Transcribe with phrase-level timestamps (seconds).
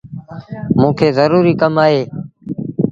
[0.77, 2.01] موݩ کي زروري ڪم اهي۔